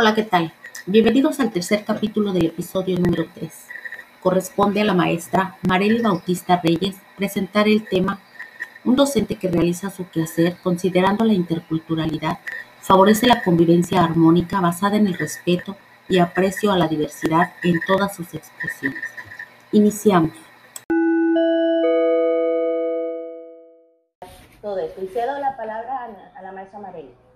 [0.00, 0.52] Hola, ¿qué tal?
[0.86, 3.52] Bienvenidos al tercer capítulo del episodio número 3.
[4.22, 8.20] Corresponde a la maestra Marely Bautista Reyes presentar el tema
[8.84, 12.38] Un docente que realiza su quehacer considerando la interculturalidad
[12.80, 15.76] favorece la convivencia armónica basada en el respeto
[16.08, 19.02] y aprecio a la diversidad en todas sus expresiones.
[19.72, 20.30] Iniciamos.
[24.62, 25.02] Todo esto.
[25.02, 27.27] Y cedo la palabra a la, maestra Marely.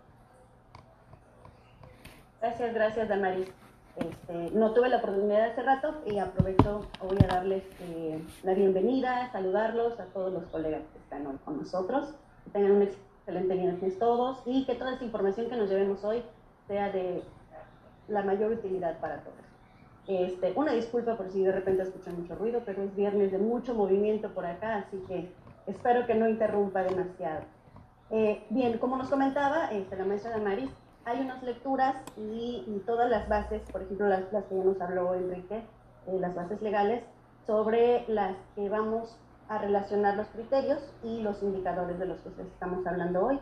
[2.42, 3.48] Gracias, gracias, Damaris.
[3.94, 9.30] Este, no tuve la oportunidad hace rato y aprovecho, voy a darles eh, la bienvenida,
[9.30, 12.08] saludarlos a todos los colegas que están hoy con nosotros.
[12.42, 16.24] Que tengan un excelente viernes todos y que toda esta información que nos llevemos hoy
[16.66, 17.22] sea de
[18.08, 19.36] la mayor utilidad para todos.
[20.08, 23.72] Este, una disculpa por si de repente escuchan mucho ruido, pero es viernes de mucho
[23.72, 25.32] movimiento por acá, así que
[25.68, 27.44] espero que no interrumpa demasiado.
[28.10, 30.70] Eh, bien, como nos comentaba este, la maestra Damaris,
[31.04, 34.80] hay unas lecturas y, y, todas las bases, por ejemplo, las, las que ya nos
[34.80, 35.62] habló Enrique,
[36.06, 37.02] eh, las bases legales,
[37.46, 39.16] sobre las que vamos
[39.48, 43.40] a relacionar los criterios y los indicadores de los que estamos hablando hoy.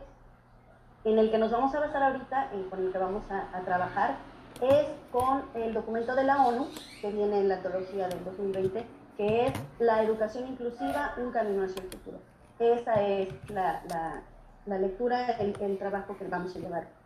[1.05, 3.61] En el que nos vamos a basar ahorita, y con el que vamos a, a
[3.63, 4.17] trabajar,
[4.61, 6.67] es con el documento de la ONU,
[7.01, 8.87] que viene en la antología del 2020,
[9.17, 12.19] que es la educación inclusiva, un camino hacia el futuro.
[12.59, 14.23] Esa es la, la,
[14.67, 17.00] la lectura, el, el trabajo que vamos a llevar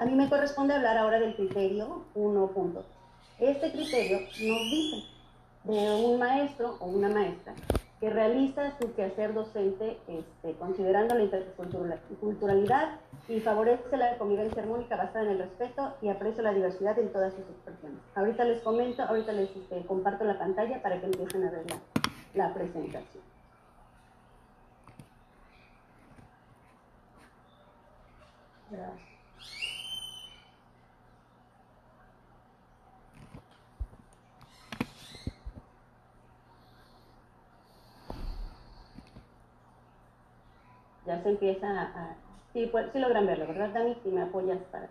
[0.00, 2.82] a mí me corresponde hablar ahora del criterio 1.2.
[3.38, 5.04] Este criterio nos dice
[5.64, 7.52] de un maestro o una maestra
[8.00, 15.26] que realiza su quehacer docente este, considerando la interculturalidad y favorece la convivencia armónica basada
[15.26, 18.00] en el respeto y aprecio la diversidad en todas sus expresiones.
[18.14, 22.46] Ahorita les comento, ahorita les este, comparto la pantalla para que empiecen a ver la,
[22.46, 23.22] la presentación.
[28.70, 29.09] Gracias.
[41.10, 42.14] Ya se empieza a...
[42.52, 43.96] Sí, pues, sí logran verlo, ¿verdad, Dani?
[44.02, 44.88] Si me apoyas para...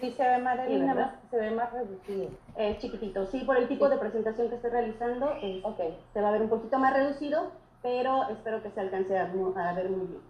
[0.00, 2.30] Sí, se ve más, sí, más, se ve más reducido.
[2.56, 5.98] Es chiquitito, sí, por el tipo de presentación que estoy realizando, es, okay.
[6.12, 7.50] se va a ver un poquito más reducido,
[7.82, 10.22] pero espero que se alcance a, a ver muy bien.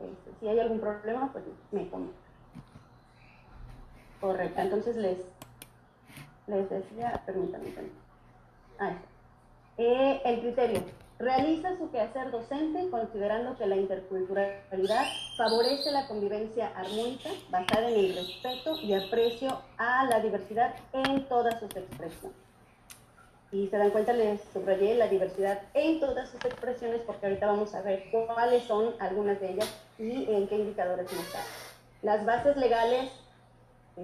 [0.00, 2.12] Este, si hay algún problema, pues me pongo.
[4.20, 5.18] Correcto, entonces les,
[6.46, 8.00] les decía, permítanme, permítanme.
[8.78, 8.92] Ah,
[9.78, 11.05] eh, el criterio.
[11.18, 15.06] Realiza su quehacer docente considerando que la interculturalidad
[15.38, 21.58] favorece la convivencia armónica basada en el respeto y aprecio a la diversidad en todas
[21.58, 22.36] sus expresiones.
[23.50, 27.74] Y se dan cuenta, les subrayé la diversidad en todas sus expresiones porque ahorita vamos
[27.74, 31.44] a ver cuáles son algunas de ellas y en qué indicadores nos dan.
[32.02, 33.10] Las bases legales,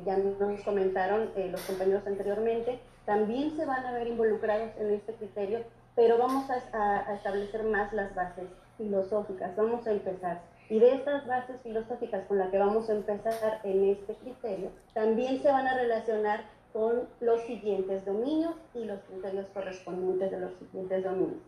[0.07, 5.13] ya nos comentaron eh, los compañeros anteriormente, también se van a ver involucrados en este
[5.13, 5.63] criterio
[5.95, 9.55] pero vamos a, establecer más las bases filosóficas.
[9.57, 10.41] Vamos a empezar.
[10.69, 15.43] Y de estas bases filosóficas con las que vamos a empezar en este criterio, también
[15.43, 21.05] se van a relacionar con los siguientes dominios y los criterios correspondientes de los siguientes
[21.05, 21.43] dominios.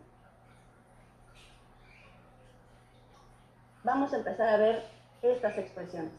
[3.83, 4.83] Vamos a empezar a ver
[5.23, 6.11] estas expresiones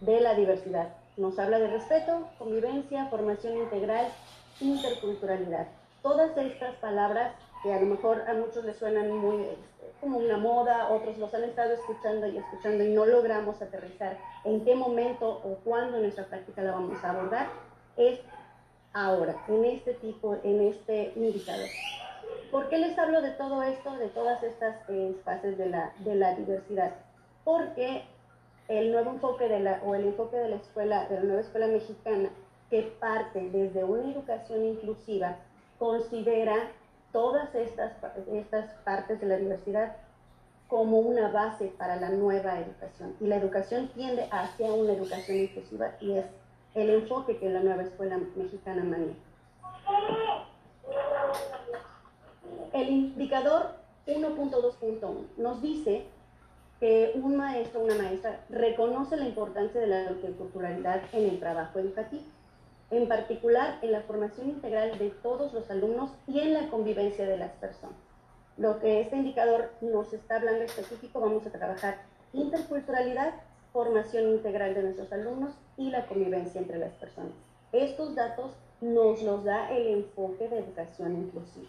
[0.00, 0.88] de la diversidad.
[1.16, 4.08] Nos habla de respeto, convivencia, formación integral,
[4.60, 5.68] interculturalidad
[6.06, 7.32] todas estas palabras
[7.64, 11.34] que a lo mejor a muchos les suenan muy este, como una moda, otros los
[11.34, 16.26] han estado escuchando y escuchando y no logramos aterrizar en qué momento o cuándo nuestra
[16.26, 17.48] práctica la vamos a abordar,
[17.96, 18.20] es
[18.92, 21.68] ahora, en este tipo, en este indicador.
[22.52, 26.14] ¿Por qué les hablo de todo esto, de todas estas eh, fases de la, de
[26.14, 26.92] la diversidad?
[27.42, 28.04] Porque
[28.68, 31.66] el nuevo enfoque de la, o el enfoque de la escuela, de la nueva escuela
[31.66, 32.30] mexicana,
[32.70, 35.36] que parte desde una educación inclusiva,
[35.78, 36.70] considera
[37.12, 37.92] todas estas,
[38.32, 39.96] estas partes de la diversidad
[40.68, 43.14] como una base para la nueva educación.
[43.20, 46.26] Y la educación tiende hacia una educación inclusiva y es
[46.74, 49.14] el enfoque que la nueva escuela mexicana maneja.
[52.72, 53.70] El indicador
[54.06, 56.06] 1.2.1 nos dice
[56.80, 61.78] que un maestro o una maestra reconoce la importancia de la culturalidad en el trabajo
[61.78, 62.24] educativo
[62.90, 67.36] en particular en la formación integral de todos los alumnos y en la convivencia de
[67.36, 67.96] las personas.
[68.56, 71.98] Lo que este indicador nos está hablando específico, vamos a trabajar
[72.32, 73.34] interculturalidad,
[73.72, 77.32] formación integral de nuestros alumnos y la convivencia entre las personas.
[77.72, 81.68] Estos datos nos los da el enfoque de educación inclusiva.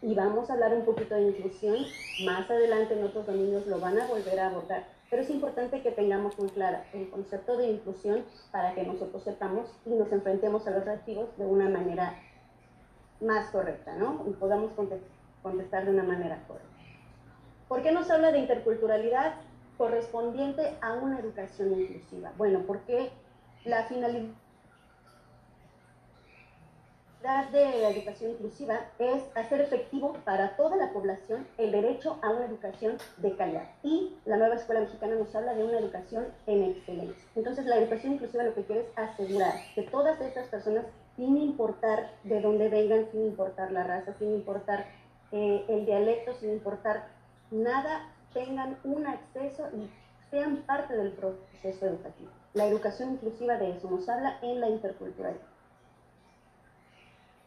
[0.00, 1.76] y vamos a hablar un poquito de inclusión.
[2.24, 4.84] Más adelante en otros dominios lo van a volver a abordar.
[5.12, 9.68] Pero es importante que tengamos muy clara el concepto de inclusión para que nosotros sepamos
[9.84, 12.14] y nos enfrentemos a los reactivos de una manera
[13.20, 14.24] más correcta, ¿no?
[14.26, 14.72] Y podamos
[15.42, 16.66] contestar de una manera correcta.
[17.68, 19.34] ¿Por qué nos habla de interculturalidad
[19.76, 22.32] correspondiente a una educación inclusiva?
[22.38, 23.10] Bueno, porque
[23.66, 24.32] la finalidad
[27.22, 32.46] de la educación inclusiva es hacer efectivo para toda la población el derecho a una
[32.46, 33.68] educación de calidad.
[33.84, 37.24] Y la nueva escuela mexicana nos habla de una educación en excelencia.
[37.36, 40.84] Entonces, la educación inclusiva lo que quiere es asegurar que todas estas personas,
[41.14, 44.86] sin importar de dónde vengan, sin importar la raza, sin importar
[45.30, 47.06] eh, el dialecto, sin importar
[47.52, 49.88] nada, tengan un acceso y
[50.28, 52.32] sean parte del proceso educativo.
[52.54, 55.51] La educación inclusiva de eso nos habla en la interculturalidad.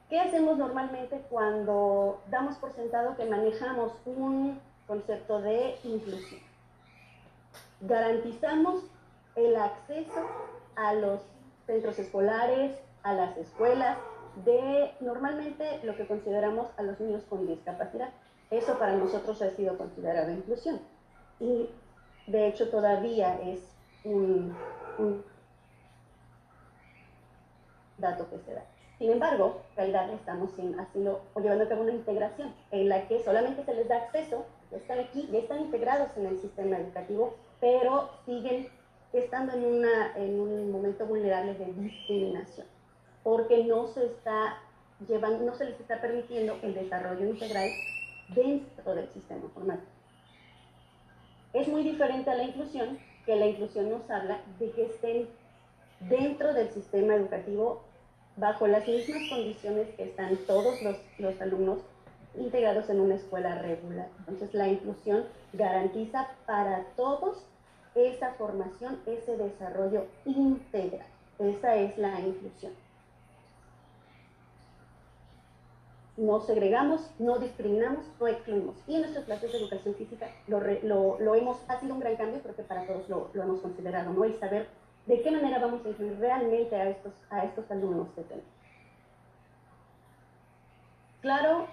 [0.09, 6.41] ¿Qué hacemos normalmente cuando damos por sentado que manejamos un concepto de inclusión?
[7.81, 8.83] Garantizamos
[9.35, 10.25] el acceso
[10.75, 11.21] a los
[11.65, 13.97] centros escolares, a las escuelas,
[14.43, 18.09] de normalmente lo que consideramos a los niños con discapacidad.
[18.51, 20.79] Eso para nosotros ha sido considerado inclusión.
[21.39, 21.69] Y
[22.27, 23.59] de hecho todavía es
[24.03, 24.55] un,
[27.97, 28.65] dato que se da.
[28.97, 33.73] Sin embargo, en realidad estamos llevando a cabo una integración en la que solamente se
[33.73, 38.69] les da acceso, ya están aquí, ya están integrados en el sistema educativo, pero siguen
[39.11, 42.67] estando en, una, en un momento vulnerable de discriminación,
[43.23, 44.11] porque no se
[44.99, 47.69] no se les está permitiendo el desarrollo integral
[48.29, 49.79] dentro del sistema formal.
[51.51, 55.27] Es muy diferente a la inclusión, que la inclusión nos habla de que estén
[55.99, 57.83] dentro del sistema educativo
[58.37, 61.79] bajo las mismas condiciones que están todos los, los alumnos
[62.37, 64.09] integrados en una escuela regular.
[64.19, 65.23] Entonces la inclusión
[65.53, 67.45] garantiza para todos
[67.95, 71.07] esa formación, ese desarrollo integral.
[71.39, 72.73] Esa es la inclusión.
[76.17, 78.75] No segregamos, no discriminamos, no excluimos.
[78.87, 80.61] Y en nuestras clases de educación física lo,
[81.19, 84.25] lo, hemos, ha sido un gran cambio, creo para todos lo, lo hemos considerado, ¿no?
[84.39, 84.67] Saber
[85.05, 88.49] de qué manera vamos a incluir realmente a estos, a estos alumnos que tenemos.
[91.21, 91.67] Claro,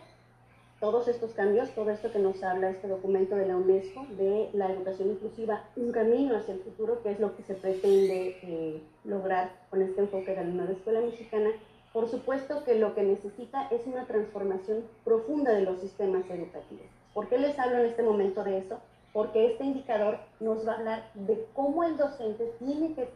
[0.81, 4.71] todos estos cambios, todo esto que nos habla este documento de la UNESCO de la
[4.71, 9.53] educación inclusiva, un camino hacia el futuro, que es lo que se pretende eh, lograr
[9.71, 11.51] con este enfoque de la escuela mexicana,
[11.93, 16.87] por supuesto que lo que necesita es una transformación profunda de los sistemas educativos.
[17.15, 18.81] ¿Por qué les hablo en este momento de eso?
[19.13, 23.07] Porque este indicador nos va a hablar de cómo el docente tiene que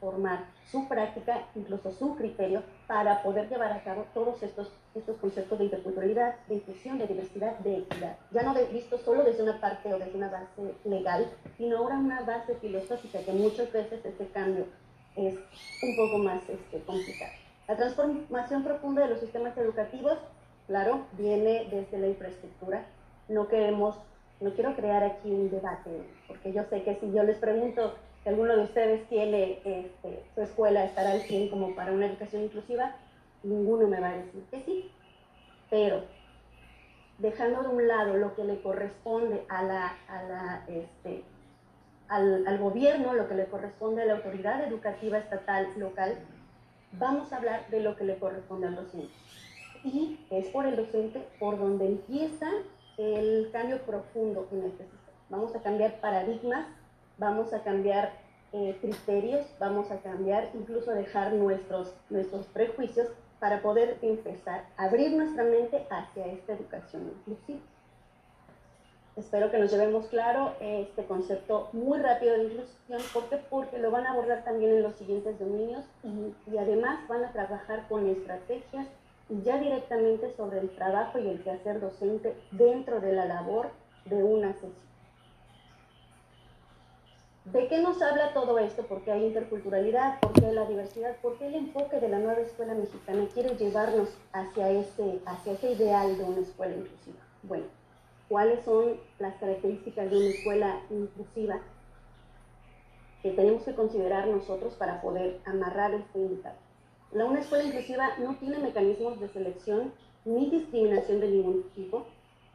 [0.00, 5.58] transformar su práctica, incluso su criterio, para poder llevar a cabo todos estos, estos conceptos
[5.58, 8.16] de interculturalidad, de inclusión, de diversidad, de equidad.
[8.32, 11.26] Ya no visto solo desde una parte o desde una base legal,
[11.56, 14.66] sino ahora una base filosófica, que muchas veces este cambio
[15.14, 17.32] es un poco más este, complicado.
[17.68, 20.18] La transformación profunda de los sistemas educativos
[20.66, 22.84] claro, viene desde la infraestructura.
[23.28, 23.96] No queremos,
[24.40, 25.90] no quiero crear aquí un debate,
[26.26, 30.42] porque yo sé que si yo les pregunto si alguno de ustedes tiene este, su
[30.42, 32.96] escuela estará al 100 como para una educación inclusiva,
[33.42, 34.90] ninguno me va a decir que sí.
[35.70, 36.04] Pero
[37.18, 41.22] dejando de un lado lo que le corresponde a la, a la, este,
[42.08, 46.16] al, al, gobierno, lo que le corresponde a la autoridad educativa estatal, local,
[46.92, 49.12] vamos a hablar de lo que le corresponde al docente
[49.86, 52.48] y es por el docente por donde empieza
[52.98, 55.18] el cambio profundo en este sistema.
[55.30, 56.66] Vamos a cambiar paradigmas,
[57.18, 58.12] vamos a cambiar
[58.52, 65.12] eh, criterios, vamos a cambiar, incluso dejar nuestros, nuestros prejuicios para poder empezar a abrir
[65.12, 67.60] nuestra mente hacia esta educación inclusiva.
[69.14, 74.06] Espero que nos llevemos claro este concepto muy rápido de inclusión, porque porque lo van
[74.06, 75.84] a abordar también en los siguientes dominios
[76.52, 78.86] y además van a trabajar con estrategias
[79.28, 83.70] ya directamente sobre el trabajo y el quehacer docente dentro de la labor
[84.04, 84.86] de una sesión.
[87.46, 88.82] ¿De qué nos habla todo esto?
[88.82, 90.18] ¿Por qué hay interculturalidad?
[90.18, 91.16] ¿Por qué la diversidad?
[91.22, 95.72] ¿Por qué el enfoque de la nueva escuela mexicana quiere llevarnos hacia ese, hacia ese
[95.72, 97.20] ideal de una escuela inclusiva?
[97.44, 97.66] Bueno,
[98.28, 101.60] ¿cuáles son las características de una escuela inclusiva
[103.22, 106.65] que tenemos que considerar nosotros para poder amarrar este indicador?
[107.12, 109.92] La una escuela inclusiva no tiene mecanismos de selección
[110.24, 112.06] ni discriminación de ningún tipo,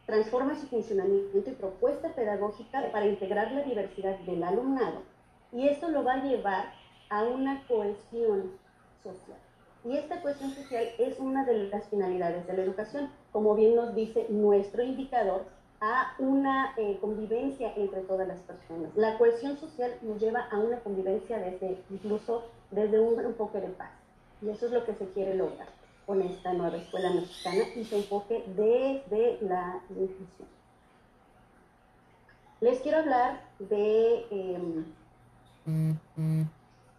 [0.05, 5.01] transforma su funcionamiento y propuesta pedagógica para integrar la diversidad del alumnado
[5.51, 6.74] y esto lo va a llevar
[7.10, 8.51] a una cohesión
[9.03, 9.38] social.
[9.84, 13.96] Y esta cohesión social es una de las finalidades de la educación, como bien nos
[13.96, 15.46] dice nuestro indicador,
[15.81, 18.96] a una eh, convivencia entre todas las personas.
[18.96, 23.91] La cohesión social nos lleva a una convivencia desde, incluso desde un enfoque de paz.
[24.41, 25.67] Y eso es lo que se quiere lograr
[26.05, 30.48] con esta nueva escuela mexicana y su enfoque desde la inclusión.
[32.60, 34.86] Les quiero hablar de em,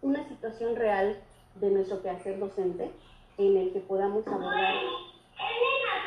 [0.01, 1.17] una situación real
[1.55, 2.91] de nuestro quehacer docente
[3.37, 4.75] en el que podamos abordar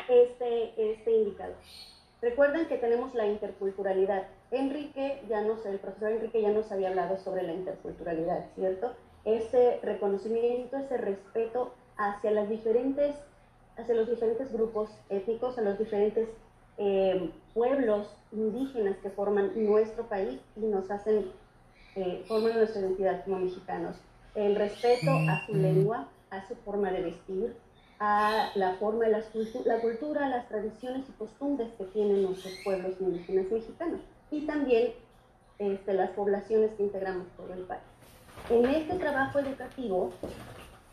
[0.09, 1.55] este, este indicador.
[2.21, 4.27] Recuerden que tenemos la interculturalidad.
[4.51, 8.95] Enrique ya nos, el profesor Enrique ya nos había hablado sobre la interculturalidad, ¿cierto?
[9.27, 13.13] Ese reconocimiento, ese respeto hacia las diferentes,
[13.75, 16.29] hacia los diferentes grupos étnicos, a los diferentes
[16.77, 21.29] eh, pueblos indígenas que forman nuestro país y nos hacen,
[21.95, 23.97] eh, forman nuestra identidad como mexicanos.
[24.33, 27.53] El respeto a su lengua, a su forma de vestir,
[27.99, 29.21] a la forma, la,
[29.65, 33.99] la cultura, las tradiciones y costumbres que tienen nuestros pueblos indígenas mexicanos
[34.31, 34.93] y también
[35.59, 37.96] este, las poblaciones que integramos todo el país.
[38.49, 40.11] En este trabajo educativo,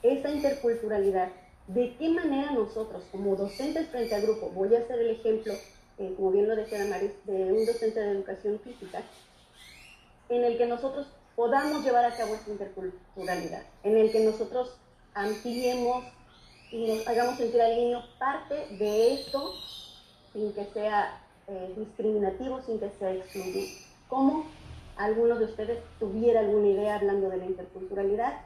[0.03, 1.29] esa interculturalidad,
[1.69, 5.55] ¿de qué manera nosotros como docentes frente al grupo, voy a hacer el ejemplo,
[5.99, 9.03] eh, como bien lo decía Maris, de un docente de educación física,
[10.29, 14.77] en el que nosotros podamos llevar a cabo esta interculturalidad, en el que nosotros
[15.15, 16.05] ampliemos
[16.71, 19.55] y nos hagamos sentir al niño parte de esto
[20.33, 23.79] sin que sea eh, discriminativo, sin que sea excluyente.
[24.09, 24.45] ¿Cómo
[24.97, 28.41] alguno de ustedes tuviera alguna idea hablando de la interculturalidad?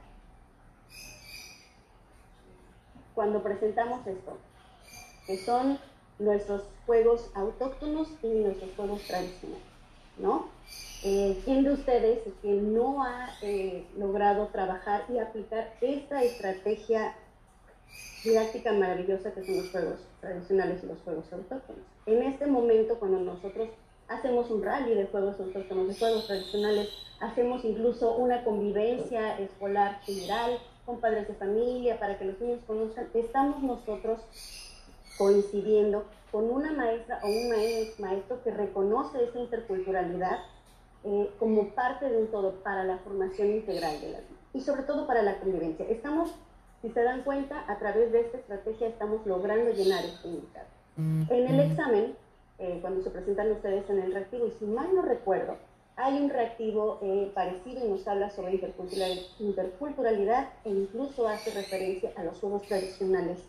[3.15, 4.39] Cuando presentamos esto,
[5.27, 5.79] que son
[6.19, 9.63] nuestros juegos autóctonos y nuestros juegos tradicionales,
[10.19, 10.49] ¿no?
[11.05, 17.15] Eh, ¿Quién de ustedes que no ha eh, logrado trabajar y aplicar esta estrategia
[18.25, 21.83] didáctica maravillosa que son los juegos tradicionales y los juegos autóctonos.
[22.07, 23.69] En este momento, cuando nosotros
[24.09, 26.89] hacemos un rally de juegos autóctonos, de juegos tradicionales,
[27.21, 33.09] hacemos incluso una convivencia escolar general con padres de familia para que los niños conozcan,
[33.15, 34.21] estamos nosotros
[35.19, 37.49] coincidiendo con una maestra o un
[37.99, 40.39] maestro que reconoce esa interculturalidad
[41.05, 44.83] eh, como parte de un todo para la formación integral de la vida y sobre
[44.83, 45.87] todo para la convivencia.
[45.89, 46.33] Estamos
[46.83, 50.69] si se dan cuenta, a través de esta estrategia estamos logrando llenar este indicador.
[50.97, 52.15] En el examen,
[52.59, 55.57] eh, cuando se presentan ustedes en el reactivo, y si mal no recuerdo,
[55.97, 58.55] hay un reactivo eh, parecido y nos habla sobre
[59.41, 63.41] interculturalidad e incluso hace referencia a los juegos tradicionales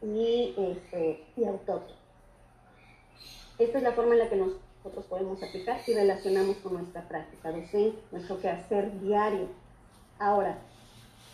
[0.00, 1.98] y, este, y autóctonos.
[3.58, 7.50] Esta es la forma en la que nosotros podemos aplicar y relacionamos con nuestra práctica
[7.50, 9.48] docente, nuestro quehacer diario.
[10.20, 10.58] Ahora,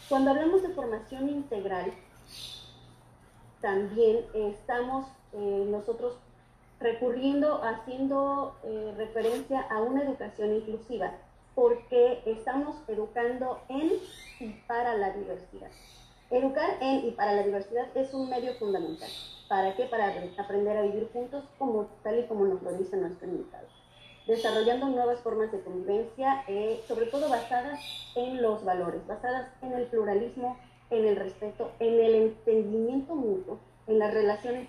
[0.08, 1.92] cuando hablamos de formación integral,
[3.60, 6.16] también estamos eh, nosotros
[6.80, 11.12] recurriendo, haciendo eh, referencia a una educación inclusiva,
[11.54, 13.92] porque estamos educando en
[14.40, 15.70] y para la diversidad.
[16.30, 19.10] Educar en y para la diversidad es un medio fundamental.
[19.48, 19.84] ¿Para qué?
[19.84, 23.66] Para aprender a vivir juntos, como, tal y como nos lo dice nuestro invitado
[24.26, 27.80] desarrollando nuevas formas de convivencia, eh, sobre todo basadas
[28.16, 30.58] en los valores, basadas en el pluralismo,
[30.90, 34.68] en el respeto, en el entendimiento mutuo, en las relaciones,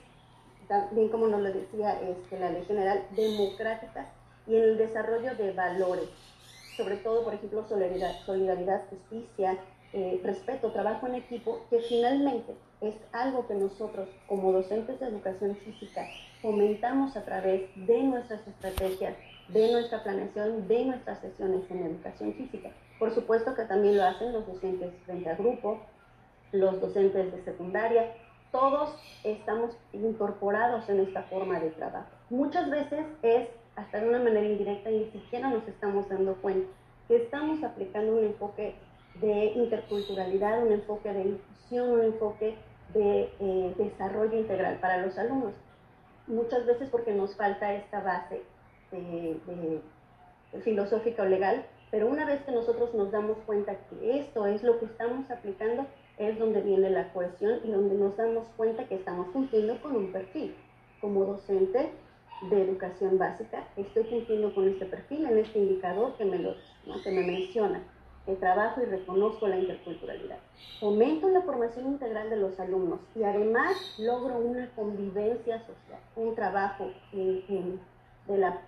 [0.91, 4.07] bien como nos lo decía este, la ley general, democráticas
[4.47, 6.09] y en el desarrollo de valores,
[6.77, 9.57] sobre todo, por ejemplo, solidaridad, solidaridad justicia,
[9.93, 15.55] eh, respeto, trabajo en equipo, que finalmente es algo que nosotros como docentes de educación
[15.55, 16.05] física
[16.41, 19.15] fomentamos a través de nuestras estrategias
[19.47, 22.71] de nuestra planeación, de nuestras sesiones en educación física.
[22.97, 25.79] Por supuesto que también lo hacen los docentes frente a grupo,
[26.51, 28.11] los docentes de secundaria,
[28.55, 28.95] todos
[29.25, 32.07] estamos incorporados en esta forma de trabajo.
[32.29, 36.65] Muchas veces es hasta de una manera indirecta y ni siquiera nos estamos dando cuenta
[37.09, 38.75] que estamos aplicando un enfoque
[39.15, 42.55] de interculturalidad, un enfoque de inclusión, un enfoque
[42.93, 45.53] de eh, desarrollo integral para los alumnos.
[46.25, 48.41] Muchas veces porque nos falta esta base
[48.91, 49.81] de,
[50.63, 54.79] filosófica o legal, pero una vez que nosotros nos damos cuenta que esto es lo
[54.79, 55.85] que estamos aplicando,
[56.17, 60.11] es donde viene la cohesión y donde nos damos cuenta que estamos cumpliendo con un
[60.11, 60.55] perfil.
[61.01, 61.91] Como docente
[62.49, 66.55] de educación básica, estoy cumpliendo con este perfil en este indicador que me, lo,
[67.03, 67.83] que me menciona.
[68.25, 70.39] Que trabajo y reconozco la interculturalidad.
[70.79, 76.89] Fomento la formación integral de los alumnos y además logro una convivencia social, un trabajo
[77.11, 78.59] de la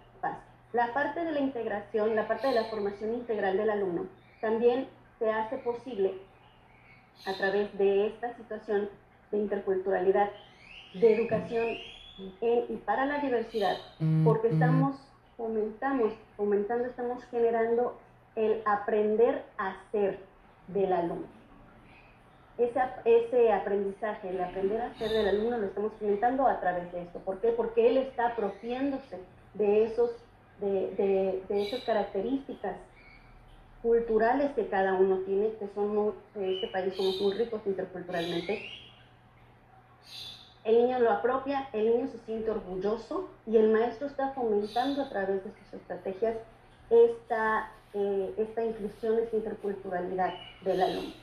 [0.74, 4.08] la parte de la integración, la parte de la formación integral del alumno,
[4.42, 4.88] también
[5.18, 6.14] se hace posible
[7.26, 8.90] a través de esta situación
[9.32, 10.30] de interculturalidad,
[10.94, 11.68] de educación
[12.42, 13.78] en y para la diversidad,
[14.24, 14.96] porque estamos
[15.38, 17.98] fomentamos, fomentando, estamos generando
[18.36, 20.20] el aprender a ser
[20.68, 21.28] del alumno.
[22.58, 27.04] Ese, ese aprendizaje, el aprender a ser del alumno lo estamos fomentando a través de
[27.04, 27.20] esto.
[27.20, 27.50] ¿Por qué?
[27.50, 29.20] Porque él está apropiándose
[29.54, 30.12] de, esos,
[30.60, 32.76] de, de, esas características
[33.82, 38.64] culturales que cada uno tiene, que son en este país somos muy ricos interculturalmente,
[40.68, 45.10] el niño lo apropia, el niño se siente orgulloso y el maestro está fomentando a
[45.10, 46.36] través de sus estrategias
[46.90, 50.34] esta, eh, esta inclusión, esta interculturalidad
[50.66, 51.14] del alumno.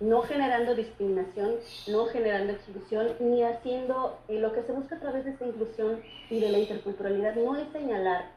[0.00, 5.24] No generando discriminación, no generando exclusión, ni haciendo eh, lo que se busca a través
[5.24, 8.30] de esta inclusión y de la interculturalidad, no es señalar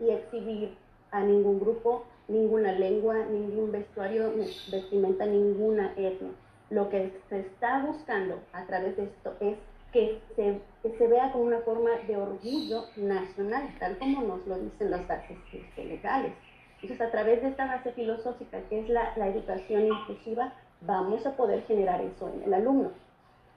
[0.00, 0.76] y exhibir
[1.12, 4.32] a ningún grupo, ninguna lengua, ningún vestuario,
[4.70, 6.30] vestimenta, ninguna etnia
[6.70, 9.56] lo que se está buscando a través de esto es
[9.92, 10.60] que se,
[10.98, 15.38] se vea como una forma de orgullo nacional, tal como nos lo dicen las bases
[15.76, 16.32] legales.
[16.82, 21.36] Entonces, a través de esta base filosófica, que es la, la educación inclusiva, vamos a
[21.36, 22.92] poder generar eso en el alumno.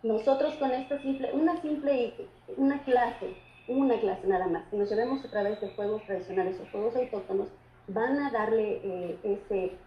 [0.04, 2.13] Nosotros con esta simple, una simple,
[2.58, 3.36] una clase,
[3.68, 7.50] una clase nada más, que nos llevemos a través de juegos tradicionales o juegos autóctonos,
[7.94, 9.78] van a darle eh, ese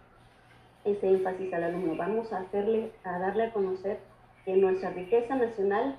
[0.85, 1.95] ese énfasis al alumno.
[1.97, 3.99] Vamos a hacerle, a darle a conocer
[4.45, 5.97] que nuestra riqueza nacional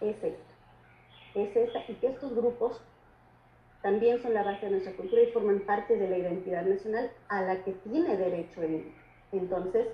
[0.00, 0.54] es esta,
[1.34, 2.80] es esta y que estos grupos
[3.80, 7.42] también son la base de nuestra cultura y forman parte de la identidad nacional a
[7.42, 8.92] la que tiene derecho el niño.
[9.30, 9.88] Entonces,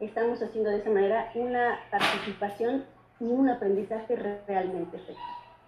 [0.00, 2.84] estamos haciendo de esa manera una participación
[3.18, 5.20] y un aprendizaje realmente efectivo.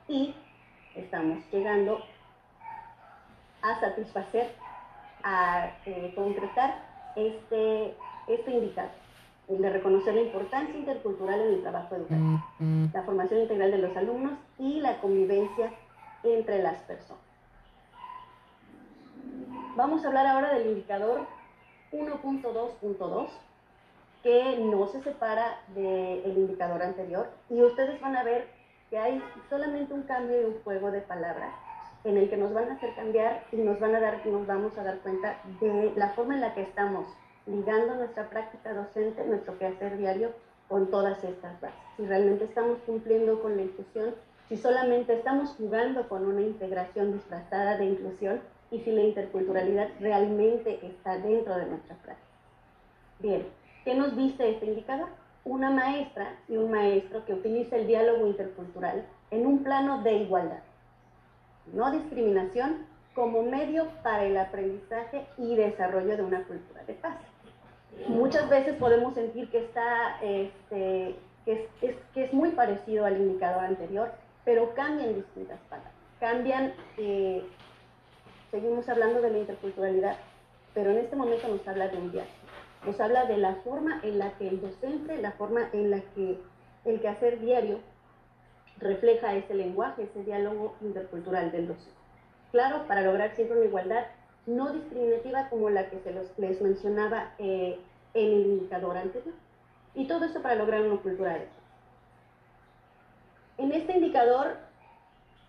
[0.08, 0.34] Y
[0.96, 2.00] estamos llegando
[3.62, 4.50] a satisfacer,
[5.28, 6.82] a eh, concretar
[7.16, 7.94] este
[8.28, 8.90] este indicador,
[9.48, 12.42] el de reconocer la importancia intercultural en el trabajo educativo,
[12.92, 15.72] la formación integral de los alumnos y la convivencia
[16.22, 17.22] entre las personas.
[19.76, 21.26] Vamos a hablar ahora del indicador
[21.92, 23.28] 1.2.2,
[24.22, 28.48] que no se separa del indicador anterior, y ustedes van a ver
[28.90, 31.54] que hay solamente un cambio y un juego de palabras
[32.04, 34.76] en el que nos van a hacer cambiar y nos van a dar, nos vamos
[34.78, 37.06] a dar cuenta de la forma en la que estamos
[37.46, 40.30] ligando nuestra práctica docente, nuestro quehacer diario
[40.68, 41.78] con todas estas bases.
[41.96, 44.14] Si realmente estamos cumpliendo con la inclusión,
[44.48, 50.78] si solamente estamos jugando con una integración disfrazada de inclusión y si la interculturalidad realmente
[50.86, 52.28] está dentro de nuestra práctica.
[53.18, 53.46] Bien,
[53.84, 55.08] ¿qué nos dice este indicador?
[55.44, 60.62] Una maestra y un maestro que utiliza el diálogo intercultural en un plano de igualdad.
[61.72, 67.16] No discriminación como medio para el aprendizaje y desarrollo de una cultura de paz
[68.06, 73.64] muchas veces podemos sentir que está, este, que, es, que es muy parecido al indicador
[73.64, 74.12] anterior,
[74.44, 75.92] pero cambian distintas palabras.
[76.20, 77.44] Cambian, eh,
[78.50, 80.16] seguimos hablando de la interculturalidad,
[80.74, 82.30] pero en este momento nos habla de un viaje.
[82.86, 86.38] Nos habla de la forma en la que el docente, la forma en la que
[86.84, 87.80] el quehacer diario
[88.80, 91.98] refleja ese lenguaje, ese diálogo intercultural del docente.
[92.52, 94.06] Claro, para lograr siempre una igualdad
[94.46, 97.78] no discriminativa como la que se los, les mencionaba eh,
[98.14, 99.34] en el indicador anterior.
[99.94, 101.48] Y todo esto para lograr una cultura de
[103.58, 104.56] En este indicador,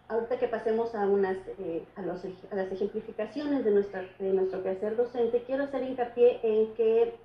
[0.10, 4.64] ahorita que pasemos a, unas, eh, a, los, a, las ejemplificaciones de, nuestra, de nuestro
[4.64, 7.16] quehacer docente, quiero hacer hincapié en que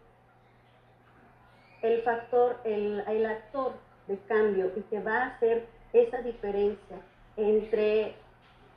[1.83, 3.73] el factor, el, el actor
[4.07, 6.97] de cambio y que va a hacer esa diferencia
[7.37, 8.15] entre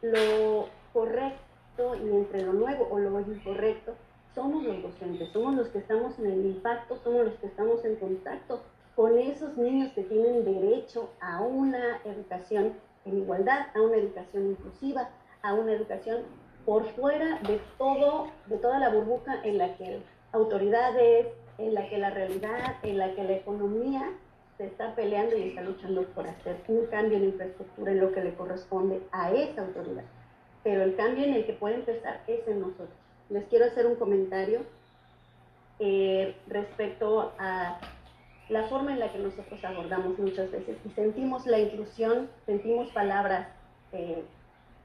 [0.01, 3.95] lo correcto y entre lo nuevo o lo incorrecto,
[4.33, 7.95] somos los docentes, somos los que estamos en el impacto, somos los que estamos en
[7.95, 8.61] contacto
[8.95, 12.73] con esos niños que tienen derecho a una educación
[13.05, 15.09] en igualdad, a una educación inclusiva,
[15.41, 16.21] a una educación
[16.65, 20.01] por fuera de todo, de toda la burbuja en la que
[20.33, 21.27] autoridades,
[21.57, 24.11] en la que la realidad, en la que la economía
[24.57, 28.23] se está peleando y está luchando por hacer un cambio en infraestructura en lo que
[28.23, 30.03] le corresponde a esa autoridad.
[30.63, 32.89] Pero el cambio en el que puede empezar es en nosotros.
[33.29, 34.61] Les quiero hacer un comentario
[35.79, 37.79] eh, respecto a
[38.49, 40.77] la forma en la que nosotros abordamos muchas veces.
[40.85, 43.47] Y sentimos la inclusión, sentimos palabras
[43.91, 44.23] eh,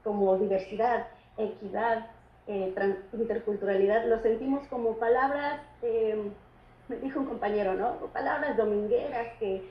[0.03, 1.07] como diversidad,
[1.37, 2.07] equidad,
[2.45, 2.75] eh,
[3.13, 5.61] interculturalidad, lo sentimos como palabras,
[7.01, 7.95] dijo un compañero, ¿no?
[8.07, 9.69] Palabras domingueras que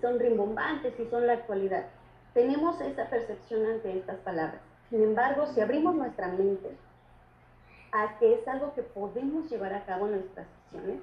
[0.00, 1.86] son rimbombantes y son la actualidad.
[2.32, 4.60] Tenemos esa percepción ante estas palabras.
[4.90, 6.70] Sin embargo, si abrimos nuestra mente
[7.92, 11.00] a que es algo que podemos llevar a cabo en nuestras sesiones,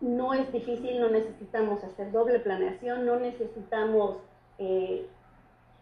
[0.00, 4.18] no es difícil, no necesitamos hacer doble planeación, no necesitamos
[4.58, 5.08] eh,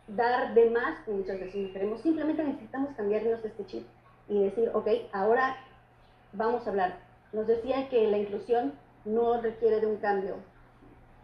[0.08, 3.86] dar de más, muchas veces no queremos, simplemente necesitamos cambiarnos este chip
[4.28, 5.56] y decir, ok, ahora
[6.32, 7.05] vamos a hablar.
[7.32, 8.72] Nos decía que la inclusión
[9.04, 10.36] no requiere de un cambio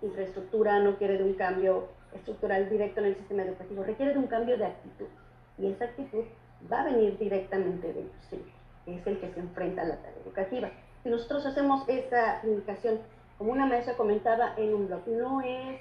[0.02, 4.26] infraestructura, no quiere de un cambio estructural directo en el sistema educativo, requiere de un
[4.26, 5.06] cambio de actitud.
[5.58, 6.24] Y esa actitud
[6.70, 8.38] va a venir directamente de usted,
[8.84, 10.70] que es el que se enfrenta a la tarea educativa.
[11.02, 13.00] Si nosotros hacemos esa indicación,
[13.38, 15.80] como una maestra comentaba en un blog, no es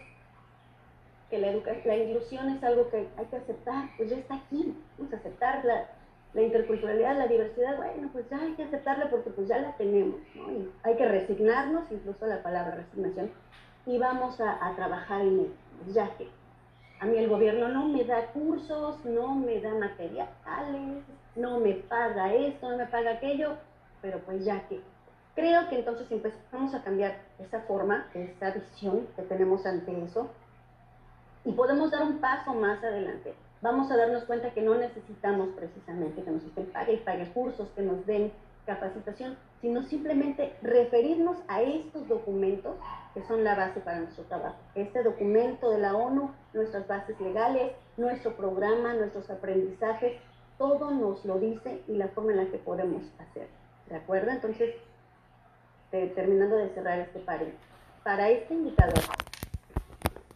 [1.30, 1.52] que la,
[1.86, 5.64] la inclusión es algo que hay que aceptar, pues ya está aquí, vamos a aceptar
[6.34, 10.20] la, interculturalidad, la diversidad, bueno, pues ya hay que aceptarla porque pues ya la tenemos,
[10.84, 13.32] hay que resignarnos, incluso la palabra resignación,
[13.86, 15.54] y vamos a, trabajar en ello,
[15.88, 16.28] ya que
[17.00, 21.04] a mí el gobierno no me da cursos, no me da materiales,
[21.36, 23.56] no me paga esto, no me paga aquello,
[24.02, 24.82] pero pues ya que
[25.36, 30.30] creo que entonces empezamos a cambiar esa forma, esa visión que tenemos ante eso,
[31.44, 33.34] y podemos dar un paso más adelante.
[33.62, 37.70] Vamos a darnos cuenta que no necesitamos precisamente que nos estén pague y pague cursos,
[37.76, 38.32] que nos den
[38.66, 42.76] capacitación, sino simplemente referirnos a estos documentos
[43.14, 44.58] que son la base para nuestro trabajo.
[44.74, 50.20] Este documento de la ONU, nuestras bases legales, nuestro programa, nuestros aprendizajes,
[50.58, 53.48] todo nos lo dice y la forma en la que podemos hacer.
[53.90, 54.32] ¿De acuerdo?
[54.32, 54.76] Entonces,
[55.92, 57.60] terminando de cerrar este paréntesis,
[58.04, 59.04] para este indicador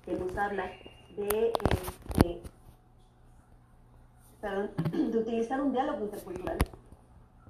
[0.03, 0.69] que nos habla
[1.15, 2.41] de, este, de
[5.17, 6.57] utilizar un diálogo intercultural,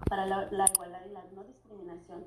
[0.10, 2.24] para la, igualdad y la no discriminación,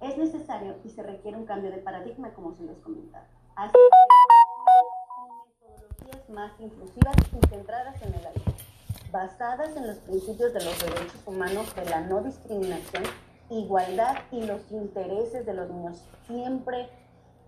[0.00, 3.26] es necesario y se requiere un cambio de paradigma, como se les comentaba.
[3.54, 8.54] Así que metodologías más inclusivas y centradas en el alumno,
[9.12, 13.04] basadas en los principios de los derechos humanos de la no discriminación,
[13.48, 16.02] igualdad y los intereses de los niños.
[16.26, 16.88] Siempre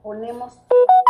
[0.03, 1.02] ponemos los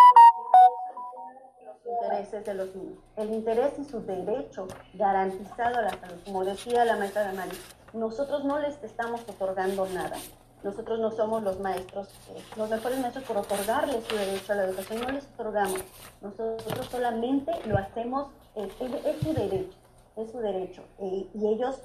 [1.85, 2.99] intereses de los niños.
[3.17, 7.57] El interés y su derecho garantizado a la salud, como decía la maestra de Mari
[7.93, 10.17] nosotros no les estamos otorgando nada.
[10.63, 14.65] Nosotros no somos los maestros, eh, los mejores maestros por otorgarles su derecho a la
[14.65, 15.81] educación, no les otorgamos.
[16.23, 18.73] Nosotros solamente lo hacemos, es,
[19.21, 19.77] su derecho,
[20.17, 20.85] es su derecho.
[21.01, 21.83] y ellos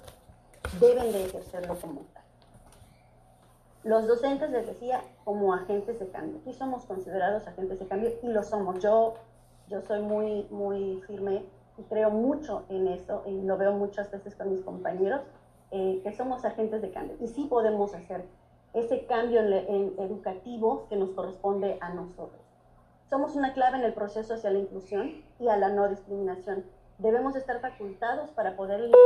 [0.79, 2.23] deben de ejercerlo como tal.
[3.83, 6.39] Los docentes, les decía, como agentes de cambio.
[6.41, 8.79] Aquí somos considerados agentes de cambio y lo somos.
[8.83, 9.13] Yo,
[9.69, 11.43] yo soy muy, muy firme
[11.77, 15.21] y creo mucho en eso y lo veo muchas veces con mis compañeros
[15.71, 18.25] eh, que somos agentes de cambio y sí podemos hacer
[18.73, 22.41] ese cambio en, educativo que nos corresponde a nosotros.
[23.09, 26.65] Somos una clave en el proceso hacia la inclusión y a la no discriminación.
[26.97, 28.97] Debemos estar facultados para poder eliminar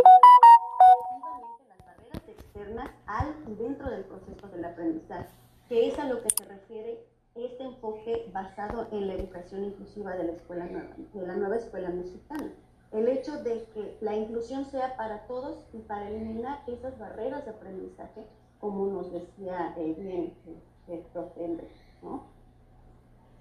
[1.69, 5.29] las barreras externas al y dentro del proceso del aprendizaje,
[5.69, 10.25] que es a lo que se refiere este enfoque basado en la educación inclusiva de
[10.25, 12.51] la, escuela de la nueva escuela mexicana
[12.91, 17.51] el hecho de que la inclusión sea para todos y para eliminar esas barreras de
[17.51, 18.25] aprendizaje,
[18.59, 20.33] como nos decía eh, bien
[20.87, 21.57] el, profe
[22.01, 22.23] ¿no?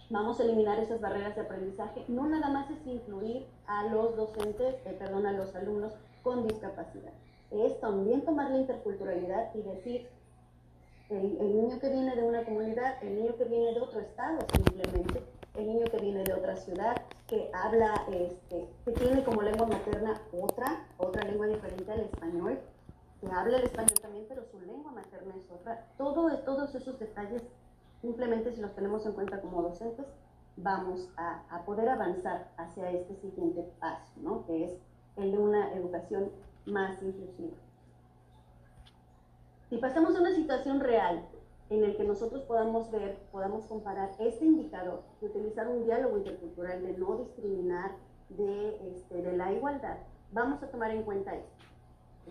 [0.09, 2.05] Vamos a eliminar esas barreras de aprendizaje.
[2.09, 7.13] No nada más es incluir a los docentes, eh, perdón, a los alumnos con discapacidad.
[7.51, 10.09] Es también tomar la interculturalidad y decir,
[11.11, 15.23] el, niño que viene de una comunidad, el niño que viene de otro estado simplemente,
[15.55, 20.21] el niño que viene de otra ciudad, que habla, este, que tiene como lengua materna
[20.33, 22.61] otra, otra lengua diferente al español,
[23.21, 25.87] que habla el español también, pero su lengua materna es otra.
[25.99, 27.43] Todo, todos esos detalles,
[28.01, 30.07] simplemente si los tenemos en cuenta como docentes,
[30.57, 34.47] vamos a, a poder avanzar hacia este siguiente paso, ¿no?
[34.47, 34.73] que es
[35.17, 36.31] el de una educación
[36.67, 37.57] más inclusiva.
[39.71, 41.25] Si pasamos a una situación real,
[41.69, 46.83] en el que nosotros podamos ver, podamos comparar este indicador de utilizar un diálogo intercultural,
[46.83, 47.93] de no discriminar,
[48.31, 49.99] de, este, de la igualdad,
[50.33, 51.65] vamos a tomar en cuenta esto.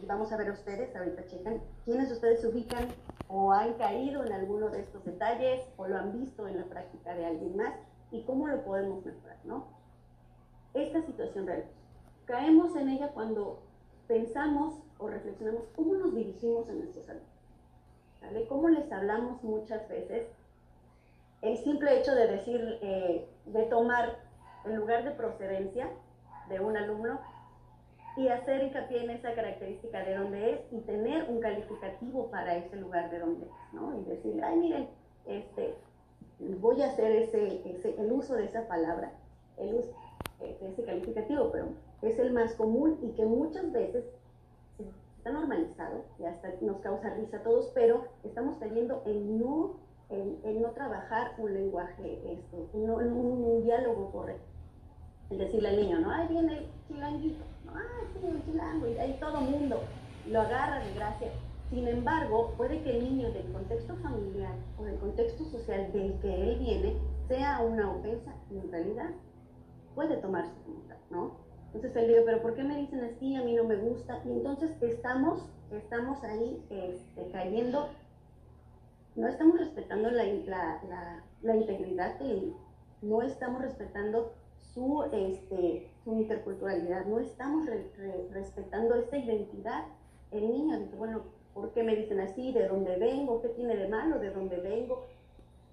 [0.03, 2.89] Y vamos a ver ustedes, ahorita checan, quiénes ustedes se ubican
[3.29, 7.15] o han caído en alguno de estos detalles o lo han visto en la práctica
[7.15, 7.73] de alguien más
[8.11, 9.67] y cómo lo podemos mejorar, ¿no?
[10.73, 11.63] Esta situación real.
[12.25, 13.61] Caemos en ella cuando
[14.07, 17.29] pensamos o reflexionamos cómo nos dirigimos a nuestros alumnos.
[18.21, 18.47] ¿vale?
[18.47, 20.27] Como les hablamos muchas veces,
[21.41, 24.17] el simple hecho de decir, eh, de tomar
[24.65, 25.89] el lugar de procedencia
[26.49, 27.19] de un alumno
[28.17, 32.75] y hacer hincapié en esa característica de dónde es y tener un calificativo para ese
[32.75, 33.97] lugar de dónde es, ¿no?
[33.97, 34.89] Y decirle, ay, miren,
[35.25, 35.75] este,
[36.59, 39.13] voy a hacer ese, ese, el uso de esa palabra,
[39.57, 39.93] el uso
[40.39, 41.67] de ese calificativo, pero
[42.01, 44.03] es el más común y que muchas veces
[45.19, 49.75] está normalizado y hasta nos causa risa a todos, pero estamos cayendo en no
[50.09, 54.47] en, no trabajar un lenguaje, este, un, un, diálogo correcto.
[55.29, 56.09] El decirle al niño, ¿no?
[56.09, 57.73] Ahí viene el chilanguito, ¿no?
[57.75, 59.81] Ay, sí, el chilango, y ahí todo mundo
[60.27, 61.31] lo agarra de gracia.
[61.69, 66.33] Sin embargo, puede que el niño del contexto familiar o del contexto social del que
[66.33, 66.95] él viene
[67.27, 69.11] sea una ofensa y en realidad
[69.93, 71.48] puede tomarse como tal, ¿no?
[71.73, 73.35] Entonces él dice, pero ¿por qué me dicen así?
[73.35, 74.21] A mí no me gusta.
[74.25, 77.89] Y entonces estamos, estamos ahí este, cayendo
[79.19, 80.23] no estamos respetando la,
[81.41, 82.53] la, integridad de
[83.01, 84.31] no estamos respetando
[84.73, 87.67] su, este, su interculturalidad, no estamos
[88.31, 89.85] respetando esa identidad.
[90.31, 92.53] El niño dice, bueno, ¿por qué me dicen así?
[92.53, 93.41] ¿De dónde vengo?
[93.41, 94.19] ¿Qué tiene de malo?
[94.19, 95.05] ¿De dónde vengo?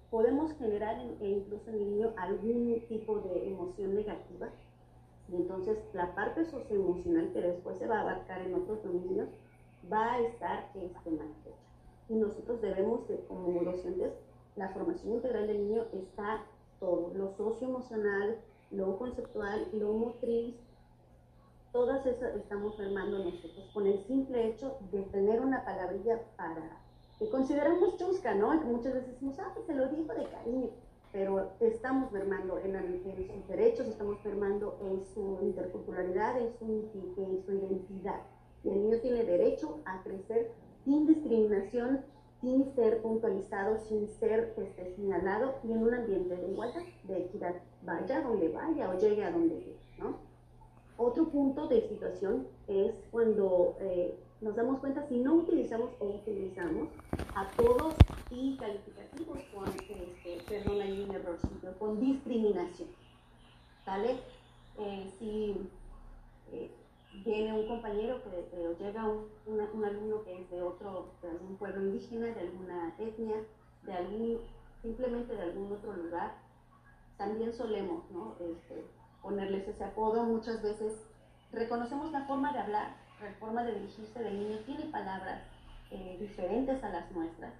[0.09, 4.49] Podemos generar e incluso en el niño algún tipo de emoción negativa.
[5.29, 9.29] Y entonces la parte socioemocional que después se va a abarcar en otros dominios
[9.91, 11.33] va a estar este, mal
[12.09, 14.13] y nosotros debemos, de, como docentes,
[14.55, 16.45] la formación integral del niño está
[16.79, 18.37] todo, lo socioemocional,
[18.71, 20.55] lo conceptual, lo motriz,
[21.71, 26.81] todas esas estamos formando nosotros con el simple hecho de tener una palabrilla para,
[27.19, 28.55] que consideramos chusca, ¿no?
[28.55, 30.69] Y que muchas veces decimos, ah, pues se lo dijo de cariño,
[31.11, 37.43] pero estamos mermando en, en, sus derechos, estamos mermando en su interculturalidad, en su, en
[37.45, 38.21] su identidad.
[38.63, 40.51] Y el niño tiene derecho a crecer
[40.83, 42.01] sin discriminación,
[42.41, 47.55] sin ser puntualizado, sin ser este, señalado y en un ambiente de igualdad, de equidad,
[47.83, 49.79] vaya donde vaya o llegue a donde llegue.
[49.97, 50.17] ¿no?
[50.97, 56.89] Otro punto de situación es cuando eh, nos damos cuenta si no utilizamos o utilizamos
[57.35, 57.95] a todos
[58.29, 62.89] y calificativos con, este, perdón, hay un errorcito, con discriminación.
[63.85, 64.19] ¿Vale?
[64.77, 65.55] Eh, si
[66.51, 66.71] eh,
[67.25, 72.27] viene un compañero que, llega un, alumno que es de otro, de algún pueblo indígena,
[72.27, 73.37] de alguna etnia,
[73.83, 74.39] de algún,
[74.81, 76.35] simplemente de algún otro lugar,
[77.17, 78.35] también solemos ¿no?
[78.39, 78.85] este,
[79.21, 80.23] ponerles ese apodo.
[80.23, 80.93] Muchas veces
[81.51, 83.06] reconocemos la forma de hablar, la
[83.39, 85.41] forma de dirigirse del niño, tiene palabras
[85.91, 87.53] eh, diferentes a las nuestras.